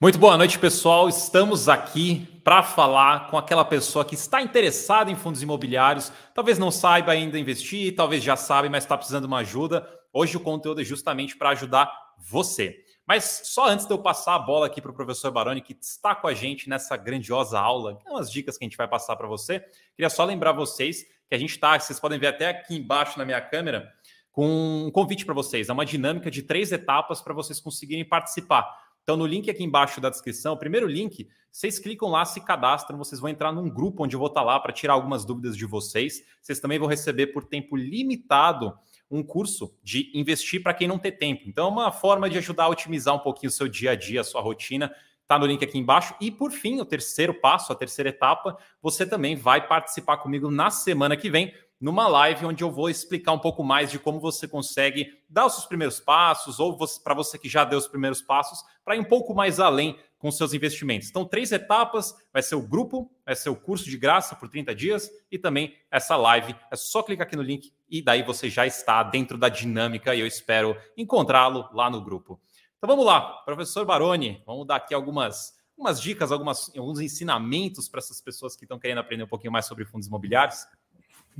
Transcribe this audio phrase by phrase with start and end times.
[0.00, 1.08] Muito boa noite, pessoal.
[1.08, 6.70] Estamos aqui para falar com aquela pessoa que está interessada em fundos imobiliários, talvez não
[6.70, 9.84] saiba ainda investir, talvez já sabe, mas está precisando de uma ajuda.
[10.12, 12.76] Hoje o conteúdo é justamente para ajudar você.
[13.04, 16.14] Mas só antes de eu passar a bola aqui para o professor Baroni, que está
[16.14, 19.26] com a gente nessa grandiosa aula, é umas dicas que a gente vai passar para
[19.26, 19.58] você,
[19.96, 23.24] queria só lembrar vocês que a gente está, vocês podem ver até aqui embaixo na
[23.24, 23.92] minha câmera,
[24.30, 25.68] com um convite para vocês.
[25.68, 28.86] É uma dinâmica de três etapas para vocês conseguirem participar.
[29.08, 33.18] Então, no link aqui embaixo da descrição, primeiro link, vocês clicam lá, se cadastram, vocês
[33.18, 36.22] vão entrar num grupo onde eu vou estar lá para tirar algumas dúvidas de vocês.
[36.42, 38.78] Vocês também vão receber por tempo limitado
[39.10, 41.44] um curso de investir para quem não tem tempo.
[41.46, 44.20] Então, é uma forma de ajudar a otimizar um pouquinho o seu dia a dia,
[44.20, 44.94] a sua rotina.
[45.22, 46.14] Está no link aqui embaixo.
[46.20, 50.68] E por fim, o terceiro passo, a terceira etapa, você também vai participar comigo na
[50.70, 54.48] semana que vem numa live onde eu vou explicar um pouco mais de como você
[54.48, 58.64] consegue dar os seus primeiros passos, ou para você que já deu os primeiros passos,
[58.84, 61.08] para ir um pouco mais além com seus investimentos.
[61.08, 64.74] Então, três etapas: vai ser o grupo, vai ser o curso de graça por 30
[64.74, 66.54] dias e também essa live.
[66.70, 70.20] É só clicar aqui no link e daí você já está dentro da dinâmica e
[70.20, 72.40] eu espero encontrá-lo lá no grupo.
[72.76, 77.98] Então vamos lá, professor Baroni, vamos dar aqui algumas, algumas dicas, algumas, alguns ensinamentos para
[77.98, 80.64] essas pessoas que estão querendo aprender um pouquinho mais sobre fundos imobiliários.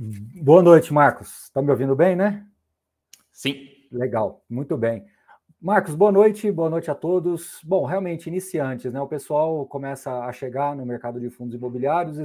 [0.01, 1.43] Boa noite, Marcos.
[1.43, 2.47] Está me ouvindo bem, né?
[3.33, 3.67] Sim.
[3.91, 5.05] Legal, muito bem.
[5.61, 7.59] Marcos, boa noite, boa noite a todos.
[7.65, 9.01] Bom, realmente, iniciantes, né?
[9.01, 12.23] O pessoal começa a chegar no mercado de fundos imobiliários e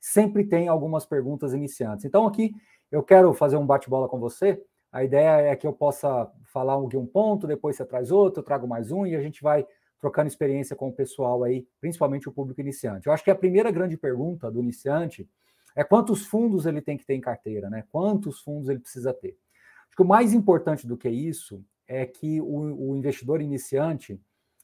[0.00, 2.06] sempre tem algumas perguntas iniciantes.
[2.06, 2.54] Então, aqui
[2.90, 4.58] eu quero fazer um bate-bola com você.
[4.90, 8.66] A ideia é que eu possa falar um ponto, depois você traz outro, eu trago
[8.66, 9.66] mais um e a gente vai
[10.00, 13.06] trocando experiência com o pessoal aí, principalmente o público iniciante.
[13.06, 15.28] Eu acho que a primeira grande pergunta do iniciante
[15.74, 17.84] é quantos fundos ele tem que ter em carteira, né?
[17.90, 19.36] Quantos fundos ele precisa ter.
[19.86, 24.20] Acho que o mais importante do que isso é que o, o investidor iniciante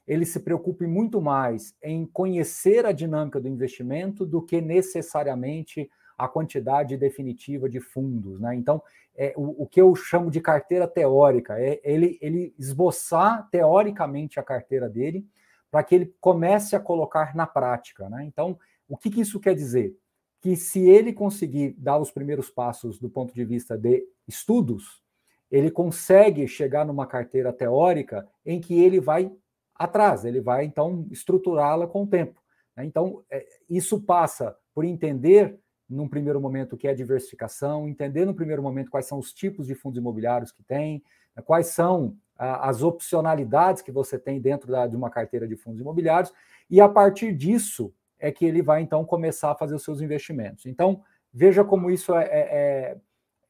[0.06, 6.26] ele se preocupe muito mais em conhecer a dinâmica do investimento do que necessariamente a
[6.26, 8.40] quantidade definitiva de fundos.
[8.40, 8.54] Né?
[8.56, 8.82] Então,
[9.14, 14.42] é, o, o, que eu chamo de carteira teórica é ele, ele esboçar teoricamente a
[14.42, 15.26] carteira dele
[15.70, 18.08] para que ele comece a colocar na prática.
[18.08, 18.24] Né?
[18.24, 18.58] Então,
[18.88, 19.94] o que, que isso quer dizer?
[20.40, 25.02] Que se ele conseguir dar os primeiros passos do ponto de vista de estudos,
[25.50, 29.32] ele consegue chegar numa carteira teórica em que ele vai
[29.74, 32.40] atrás, ele vai então estruturá-la com o tempo.
[32.76, 32.84] Né?
[32.84, 38.34] Então, é, isso passa por entender, num primeiro momento, o que é diversificação, entender no
[38.34, 41.02] primeiro momento quais são os tipos de fundos imobiliários que tem,
[41.34, 41.42] né?
[41.42, 46.32] quais são as opcionalidades que você tem dentro de uma carteira de fundos imobiliários,
[46.70, 50.66] e a partir disso, é que ele vai então começar a fazer os seus investimentos.
[50.66, 51.02] Então,
[51.32, 52.96] veja como isso é, é,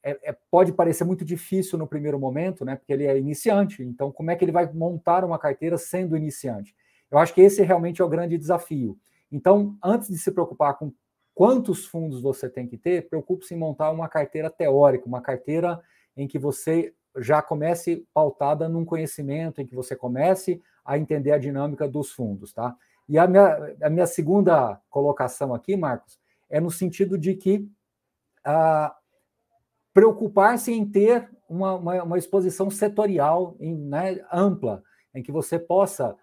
[0.03, 2.77] é, é, pode parecer muito difícil no primeiro momento, né?
[2.77, 3.83] Porque ele é iniciante.
[3.83, 6.75] Então, como é que ele vai montar uma carteira sendo iniciante?
[7.11, 8.99] Eu acho que esse realmente é o grande desafio.
[9.31, 10.93] Então, antes de se preocupar com
[11.35, 15.81] quantos fundos você tem que ter, preocupe-se em montar uma carteira teórica, uma carteira
[16.17, 21.39] em que você já comece pautada num conhecimento, em que você comece a entender a
[21.39, 22.75] dinâmica dos fundos, tá?
[23.09, 26.19] E a minha, a minha segunda colocação aqui, Marcos,
[26.51, 27.67] é no sentido de que
[28.45, 28.95] ah,
[29.95, 34.83] preocupar-se em ter uma, uma, uma, exposição setorial em, né, ampla,
[35.15, 36.17] em que você possa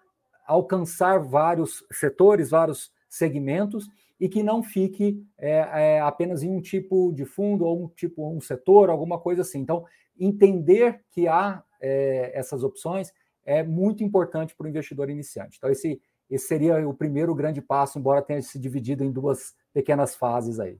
[0.46, 3.88] alcançar vários setores, vários segmentos,
[4.18, 8.26] e que não fique é, é, apenas em um tipo de fundo ou um tipo
[8.30, 9.58] um setor, alguma coisa assim.
[9.58, 9.84] Então,
[10.18, 13.12] entender que há é, essas opções
[13.44, 15.58] é muito importante para o investidor iniciante.
[15.58, 16.00] Então, esse
[16.30, 20.78] esse seria o primeiro grande passo, embora tenha se dividido em duas pequenas fases aí.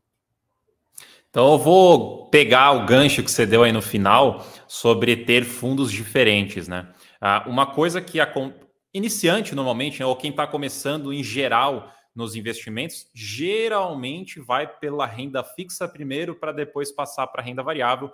[1.31, 5.93] Então eu vou pegar o gancho que você deu aí no final sobre ter fundos
[5.93, 6.89] diferentes, né?
[7.21, 8.33] Ah, uma coisa que a
[8.93, 15.45] iniciante normalmente, né, ou quem está começando em geral nos investimentos, geralmente vai pela renda
[15.45, 18.11] fixa primeiro para depois passar para renda variável,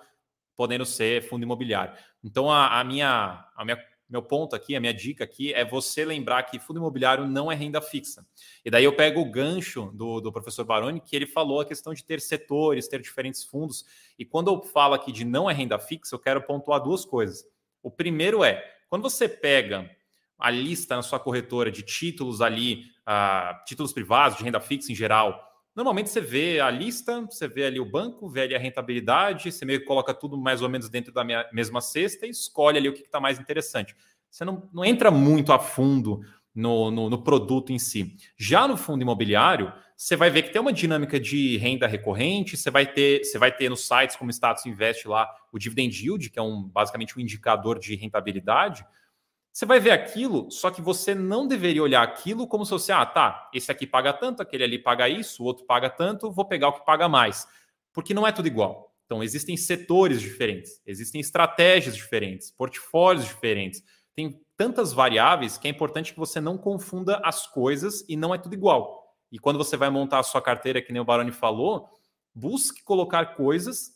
[0.56, 1.94] podendo ser fundo imobiliário.
[2.25, 3.78] Então a, a minha, a minha
[4.12, 7.55] meu ponto aqui, a minha dica aqui é você lembrar que fundo imobiliário não é
[7.55, 8.26] renda fixa.
[8.62, 11.94] E daí eu pego o gancho do, do professor Baroni, que ele falou a questão
[11.94, 13.87] de ter setores, ter diferentes fundos.
[14.19, 17.43] E quando eu falo aqui de não é renda fixa, eu quero pontuar duas coisas.
[17.82, 19.91] O primeiro é, quando você pega
[20.38, 24.94] a lista na sua corretora de títulos ali, uh, títulos privados, de renda fixa em
[24.94, 29.50] geral, Normalmente você vê a lista, você vê ali o banco, vê ali a rentabilidade,
[29.50, 32.88] você meio que coloca tudo mais ou menos dentro da mesma cesta e escolhe ali
[32.88, 33.96] o que está mais interessante.
[34.30, 36.20] Você não, não entra muito a fundo
[36.54, 38.16] no, no, no, produto em si.
[38.36, 42.70] Já no fundo imobiliário, você vai ver que tem uma dinâmica de renda recorrente, você
[42.70, 46.38] vai ter, você vai ter nos sites como Status Invest lá o dividend yield, que
[46.38, 48.84] é um basicamente um indicador de rentabilidade.
[49.52, 53.04] Você vai ver aquilo, só que você não deveria olhar aquilo como se fosse, ah,
[53.04, 56.69] tá, esse aqui paga tanto, aquele ali paga isso, o outro paga tanto, vou pegar
[56.69, 57.46] o que paga mais.
[57.93, 58.94] Porque não é tudo igual.
[59.04, 63.82] Então, existem setores diferentes, existem estratégias diferentes, portfólios diferentes.
[64.14, 68.38] Tem tantas variáveis que é importante que você não confunda as coisas e não é
[68.38, 69.02] tudo igual.
[69.31, 71.90] E quando você vai montar a sua carteira, que nem o Baroni falou,
[72.34, 73.90] busque colocar coisas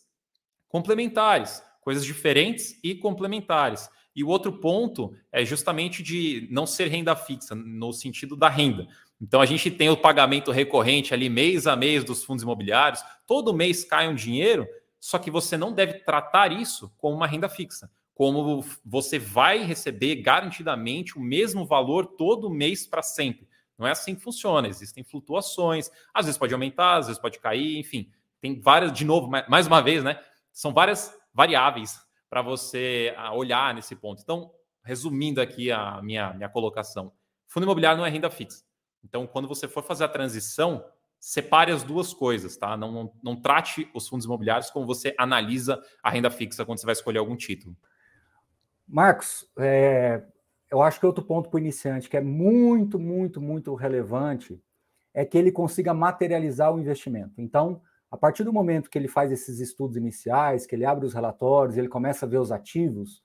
[0.69, 3.89] complementares, coisas diferentes e complementares.
[4.17, 8.89] E o outro ponto é justamente de não ser renda fixa, no sentido da renda.
[9.21, 13.53] Então a gente tem o pagamento recorrente ali mês a mês dos fundos imobiliários, todo
[13.53, 14.67] mês cai um dinheiro,
[14.99, 20.17] só que você não deve tratar isso como uma renda fixa, como você vai receber
[20.17, 23.47] garantidamente o mesmo valor todo mês para sempre.
[23.79, 27.79] Não é assim que funciona, existem flutuações, às vezes pode aumentar, às vezes pode cair,
[27.79, 28.11] enfim,
[28.41, 30.19] tem várias, de novo, mais uma vez, né?
[30.51, 34.23] São várias variáveis para você ah, olhar nesse ponto.
[34.23, 34.51] Então,
[34.85, 37.13] resumindo aqui a minha, minha colocação,
[37.47, 38.65] fundo imobiliário não é renda fixa.
[39.05, 40.85] Então, quando você for fazer a transição,
[41.19, 42.77] separe as duas coisas, tá?
[42.77, 46.87] Não, não, não trate os fundos imobiliários como você analisa a renda fixa quando você
[46.87, 47.77] vai escolher algum título.
[48.87, 50.23] Marcos, é,
[50.71, 54.61] eu acho que outro ponto para o iniciante que é muito, muito, muito relevante
[55.13, 57.41] é que ele consiga materializar o investimento.
[57.41, 57.81] Então,
[58.17, 61.77] a partir do momento que ele faz esses estudos iniciais, que ele abre os relatórios,
[61.77, 63.23] ele começa a ver os ativos,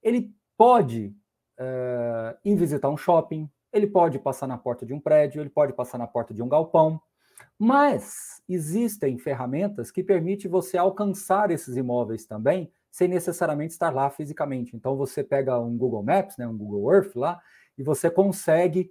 [0.00, 1.12] ele pode
[1.58, 5.72] uh, ir visitar um shopping, ele pode passar na porta de um prédio, ele pode
[5.72, 7.00] passar na porta de um galpão,
[7.58, 14.76] mas existem ferramentas que permitem você alcançar esses imóveis também, sem necessariamente estar lá fisicamente.
[14.76, 17.42] Então você pega um Google Maps, né, um Google Earth lá,
[17.76, 18.88] e você consegue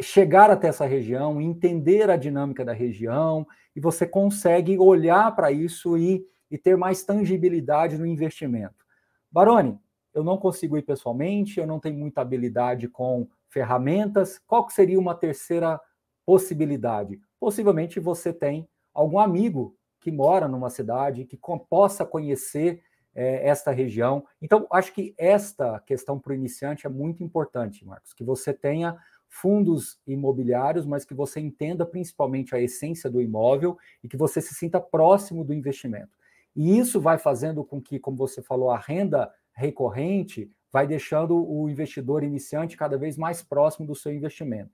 [0.00, 5.96] chegar até essa região, entender a dinâmica da região, e você consegue olhar para isso
[5.96, 8.84] e, e ter mais tangibilidade no investimento.
[9.30, 9.78] Baroni,
[10.14, 14.38] eu não consigo ir pessoalmente, eu não tenho muita habilidade com ferramentas.
[14.46, 15.80] Qual que seria uma terceira
[16.26, 17.20] possibilidade?
[17.40, 21.38] Possivelmente você tem algum amigo que mora numa cidade que
[21.68, 22.82] possa conhecer
[23.14, 24.24] é, esta região.
[24.40, 28.96] Então, acho que esta questão para o iniciante é muito importante, Marcos, que você tenha
[29.34, 34.54] fundos imobiliários, mas que você entenda principalmente a essência do imóvel e que você se
[34.54, 36.10] sinta próximo do investimento.
[36.54, 41.66] E isso vai fazendo com que, como você falou, a renda recorrente vai deixando o
[41.68, 44.70] investidor iniciante cada vez mais próximo do seu investimento.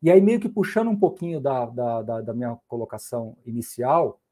[0.00, 4.22] E aí, meio que puxando um pouquinho da, da, da, da minha colocação inicial,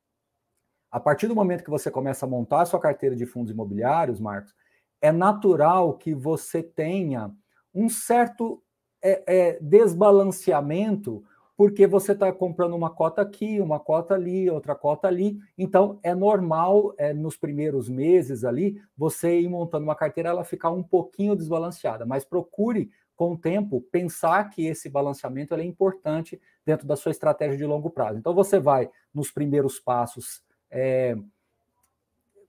[0.90, 4.19] a partir do momento que você começa a montar a sua carteira de fundos imobiliários,
[4.19, 4.55] Marcos,
[5.02, 7.31] é natural que você tenha
[7.75, 8.62] um certo
[9.03, 11.25] é, é, desbalanceamento,
[11.57, 15.39] porque você está comprando uma cota aqui, uma cota ali, outra cota ali.
[15.57, 20.71] Então, é normal, é, nos primeiros meses ali, você ir montando uma carteira, ela ficar
[20.71, 26.87] um pouquinho desbalanceada, mas procure, com o tempo, pensar que esse balanceamento é importante dentro
[26.87, 28.19] da sua estratégia de longo prazo.
[28.19, 31.17] Então, você vai, nos primeiros passos, é,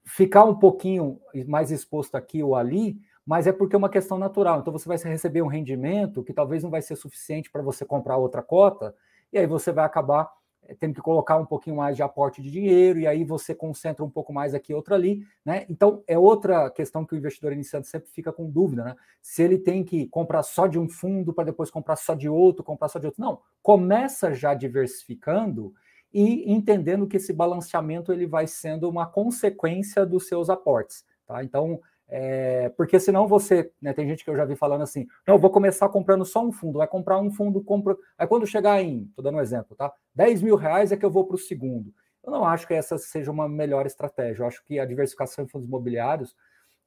[0.04, 4.62] ficar um pouquinho mais exposto aqui ou ali, mas é porque é uma questão natural.
[4.62, 8.16] Então você vai receber um rendimento que talvez não vai ser suficiente para você comprar
[8.16, 8.96] outra cota,
[9.34, 10.32] e aí você vai acabar
[10.64, 14.02] eh, tendo que colocar um pouquinho mais de aporte de dinheiro, e aí você concentra
[14.02, 15.66] um pouco mais aqui, outra ali, né?
[15.68, 18.96] Então é outra questão que o investidor iniciante sempre fica com dúvida, né?
[19.22, 22.64] Se ele tem que comprar só de um fundo para depois comprar só de outro,
[22.64, 23.22] comprar só de outro.
[23.22, 25.74] Não, começa já diversificando
[26.14, 31.44] e entendendo que esse balanceamento ele vai sendo uma consequência dos seus aportes, tá?
[31.44, 35.38] Então é, porque senão você, né, tem gente que eu já vi falando assim, não,
[35.38, 37.98] vou começar comprando só um fundo, vai comprar um fundo, compra.
[38.18, 39.92] Aí quando chegar em, tô dando um exemplo, tá?
[40.16, 41.94] 10 mil reais é que eu vou para o segundo.
[42.24, 44.44] Eu não acho que essa seja uma melhor estratégia.
[44.44, 46.36] Eu acho que a diversificação em fundos imobiliários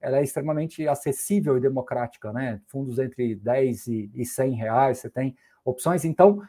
[0.00, 2.60] ela é extremamente acessível e democrática, né?
[2.66, 6.06] Fundos entre 10 e, e 100 reais, você tem opções.
[6.06, 6.42] Então,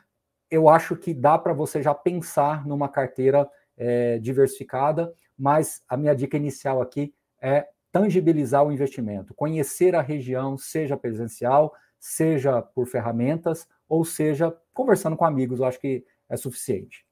[0.49, 6.15] eu acho que dá para você já pensar numa carteira é, diversificada, mas a minha
[6.15, 13.67] dica inicial aqui é tangibilizar o investimento, conhecer a região, seja presencial, seja por ferramentas,
[13.87, 17.05] ou seja, conversando com amigos, eu acho que é suficiente.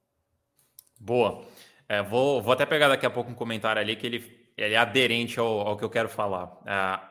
[1.00, 1.44] Boa.
[1.88, 4.78] É, vou, vou até pegar daqui a pouco um comentário ali que ele, ele é
[4.78, 6.58] aderente ao, ao que eu quero falar.
[6.66, 7.10] É,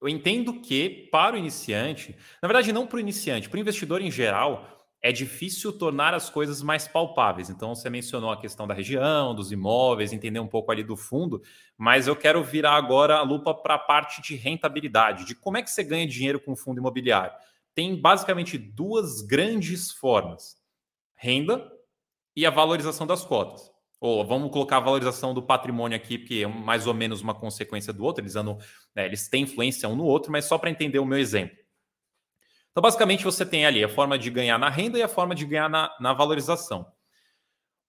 [0.00, 4.00] eu entendo que, para o iniciante, na verdade, não para o iniciante, para o investidor
[4.00, 7.48] em geral, é difícil tornar as coisas mais palpáveis.
[7.48, 11.40] Então, você mencionou a questão da região, dos imóveis, entender um pouco ali do fundo,
[11.76, 15.62] mas eu quero virar agora a lupa para a parte de rentabilidade, de como é
[15.62, 17.32] que você ganha dinheiro com o fundo imobiliário.
[17.74, 20.56] Tem basicamente duas grandes formas:
[21.14, 21.70] renda
[22.34, 23.70] e a valorização das cotas.
[24.00, 27.92] ou vamos colocar a valorização do patrimônio aqui, porque é mais ou menos uma consequência
[27.92, 28.58] do outro, eles, andam,
[28.94, 31.56] né, eles têm influência um no outro, mas só para entender o meu exemplo.
[32.78, 35.44] Então, basicamente, você tem ali a forma de ganhar na renda e a forma de
[35.44, 36.86] ganhar na, na valorização.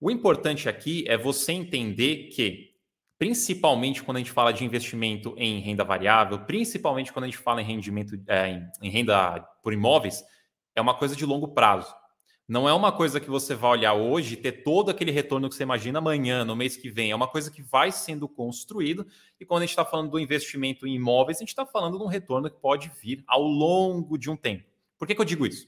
[0.01, 2.71] O importante aqui é você entender que,
[3.19, 7.61] principalmente quando a gente fala de investimento em renda variável, principalmente quando a gente fala
[7.61, 10.23] em rendimento é, em, em renda por imóveis,
[10.75, 11.93] é uma coisa de longo prazo.
[12.47, 15.53] Não é uma coisa que você vai olhar hoje e ter todo aquele retorno que
[15.53, 17.11] você imagina amanhã, no mês que vem.
[17.11, 19.05] É uma coisa que vai sendo construído.
[19.39, 22.03] E quando a gente está falando do investimento em imóveis, a gente está falando de
[22.03, 24.67] um retorno que pode vir ao longo de um tempo.
[24.99, 25.67] Por que, que eu digo isso?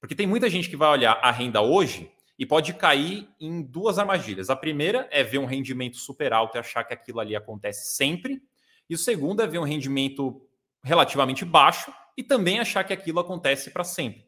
[0.00, 3.98] Porque tem muita gente que vai olhar a renda hoje e pode cair em duas
[3.98, 4.48] armadilhas.
[4.48, 8.42] A primeira é ver um rendimento super alto e achar que aquilo ali acontece sempre.
[8.88, 10.40] E o segundo é ver um rendimento
[10.82, 14.24] relativamente baixo e também achar que aquilo acontece para sempre.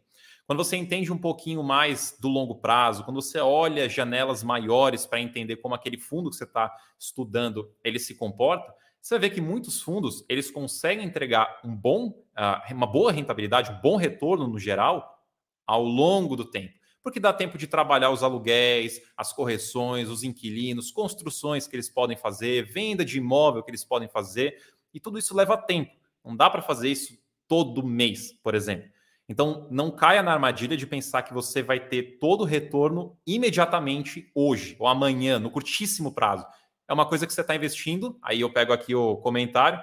[0.47, 5.21] Quando você entende um pouquinho mais do longo prazo, quando você olha janelas maiores para
[5.21, 9.83] entender como aquele fundo que você está estudando ele se comporta, você ver que muitos
[9.83, 12.25] fundos eles conseguem entregar um bom,
[12.71, 15.19] uma boa rentabilidade, um bom retorno no geral
[15.67, 20.93] ao longo do tempo porque dá tempo de trabalhar os aluguéis, as correções, os inquilinos,
[20.93, 24.57] construções que eles podem fazer, venda de imóvel que eles podem fazer,
[24.95, 25.91] e tudo isso leva tempo.
[26.25, 27.19] Não dá para fazer isso
[27.49, 28.89] todo mês, por exemplo.
[29.29, 34.31] Então, não caia na armadilha de pensar que você vai ter todo o retorno imediatamente
[34.35, 36.47] hoje ou amanhã, no curtíssimo prazo.
[36.89, 38.19] É uma coisa que você está investindo.
[38.23, 39.83] Aí eu pego aqui o comentário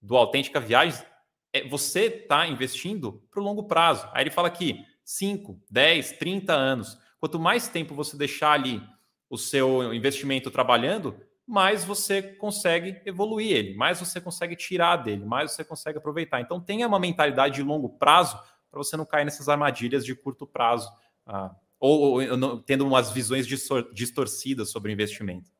[0.00, 1.04] do Autêntica Viagens.
[1.52, 4.08] É, você está investindo para o longo prazo.
[4.12, 6.98] Aí ele fala aqui: 5, 10, 30 anos.
[7.18, 8.82] Quanto mais tempo você deixar ali
[9.30, 15.52] o seu investimento trabalhando, mais você consegue evoluir ele, mais você consegue tirar dele, mais
[15.52, 16.40] você consegue aproveitar.
[16.40, 18.38] Então tenha uma mentalidade de longo prazo
[18.70, 20.90] para você não cair nessas armadilhas de curto prazo,
[21.26, 23.46] ah, ou, ou tendo umas visões
[23.92, 25.50] distorcidas sobre o investimento.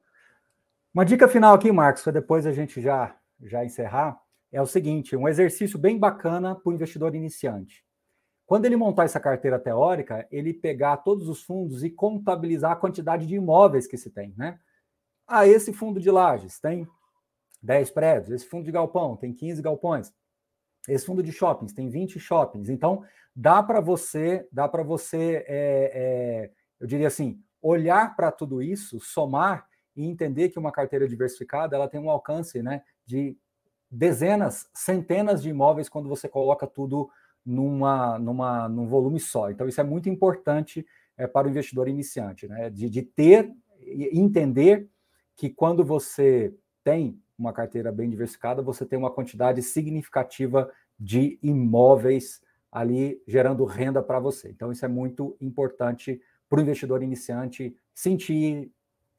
[0.95, 4.21] Uma dica final aqui, Marcos, para depois a gente já, já encerrar,
[4.53, 7.83] é o seguinte: um exercício bem bacana para o investidor iniciante.
[8.45, 13.27] Quando ele montar essa carteira teórica, ele pegar todos os fundos e contabilizar a quantidade
[13.27, 14.59] de imóveis que se tem, né?
[15.27, 16.87] Ah, esse fundo de lajes tem
[17.63, 20.13] 10 prédios, esse fundo de galpão tem 15 galpões,
[20.87, 22.69] esse fundo de shoppings tem 20 shoppings.
[22.69, 23.03] Então,
[23.35, 29.01] dá para você, dá para você, é, é, eu diria assim, olhar para tudo isso,
[29.01, 33.37] somar e entender que uma carteira diversificada ela tem um alcance, né, de
[33.91, 37.11] dezenas, centenas de imóveis quando você coloca tudo
[37.45, 39.51] numa, numa, num volume só.
[39.51, 42.71] Então, isso é muito importante é, para o investidor iniciante, né?
[42.71, 44.89] de, de ter e entender
[45.37, 52.41] que quando você tem uma carteira bem diversificada, você tem uma quantidade significativa de imóveis
[52.71, 54.49] ali gerando renda para você.
[54.49, 58.71] Então, isso é muito importante para o investidor iniciante sentir,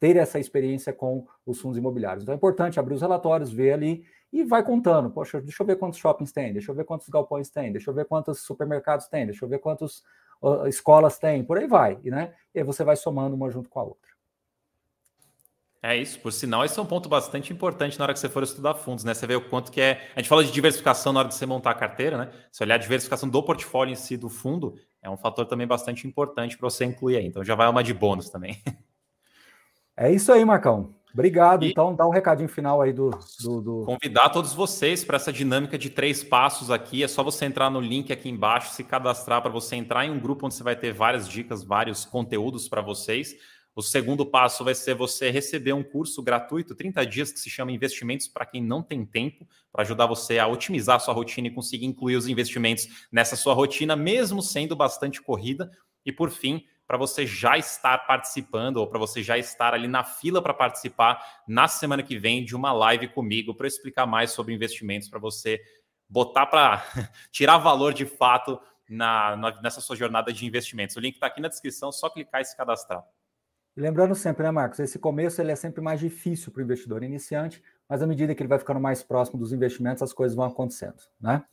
[0.04, 2.24] ter essa experiência com os fundos imobiliários.
[2.24, 5.10] Então, é importante abrir os relatórios, ver ali e vai contando.
[5.10, 7.94] Poxa, deixa eu ver quantos shoppings tem, deixa eu ver quantos galpões tem, deixa eu
[7.94, 10.04] ver quantos supermercados tem, deixa eu ver quantas
[10.42, 12.34] uh, escolas tem, por aí vai, né?
[12.54, 14.12] E aí você vai somando uma junto com a outra.
[15.82, 18.44] É isso, por sinal, esse é um ponto bastante importante na hora que você for
[18.44, 19.14] estudar fundos, né?
[19.14, 20.12] Você vê o quanto que é.
[20.18, 22.30] A gente fala de diversificação na hora de você montar a carteira, né?
[22.52, 26.06] Se olhar a diversificação do portfólio em si do fundo, é um fator também bastante
[26.06, 27.26] importante para você incluir aí.
[27.26, 28.62] Então já vai uma de bônus também.
[29.96, 30.94] É isso aí, Marcão.
[31.14, 31.64] Obrigado.
[31.64, 33.12] E então, dá um recadinho final aí do.
[33.42, 33.86] do, do...
[33.86, 37.04] Convidar todos vocês para essa dinâmica de três passos aqui.
[37.04, 40.20] É só você entrar no link aqui embaixo, se cadastrar para você entrar em um
[40.20, 43.36] grupo onde você vai ter várias dicas, vários conteúdos para vocês.
[43.76, 47.72] O segundo passo vai ser você receber um curso gratuito, 30 dias, que se chama
[47.72, 51.52] Investimentos para quem não tem tempo, para ajudar você a otimizar a sua rotina e
[51.52, 55.72] conseguir incluir os investimentos nessa sua rotina, mesmo sendo bastante corrida.
[56.06, 60.04] E por fim, para você já estar participando ou para você já estar ali na
[60.04, 64.54] fila para participar na semana que vem de uma live comigo para explicar mais sobre
[64.54, 65.60] investimentos para você
[66.08, 66.86] botar para
[67.34, 70.96] tirar valor de fato na, na, nessa sua jornada de investimentos.
[70.96, 73.04] O link está aqui na descrição, só clicar e se cadastrar.
[73.76, 77.60] lembrando sempre, né, Marcos, esse começo ele é sempre mais difícil para o investidor iniciante,
[77.90, 81.02] mas à medida que ele vai ficando mais próximo dos investimentos, as coisas vão acontecendo,
[81.20, 81.44] né?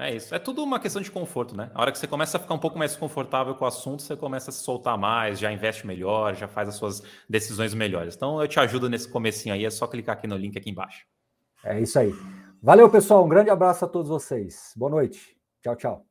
[0.00, 0.34] É isso.
[0.34, 1.70] É tudo uma questão de conforto, né?
[1.74, 4.16] A hora que você começa a ficar um pouco mais confortável com o assunto, você
[4.16, 8.16] começa a se soltar mais, já investe melhor, já faz as suas decisões melhores.
[8.16, 11.04] Então eu te ajudo nesse comecinho aí, é só clicar aqui no link aqui embaixo.
[11.62, 12.14] É isso aí.
[12.62, 13.26] Valeu, pessoal.
[13.26, 14.72] Um grande abraço a todos vocês.
[14.74, 15.36] Boa noite.
[15.62, 16.09] Tchau, tchau.